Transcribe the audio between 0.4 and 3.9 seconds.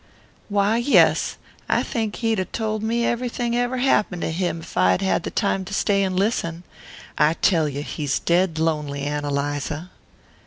"Why, yes. I think he'd a' told me everything ever